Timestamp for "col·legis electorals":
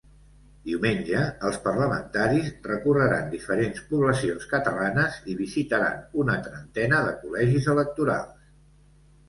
7.23-8.53